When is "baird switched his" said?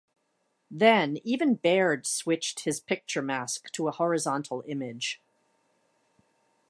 1.53-2.79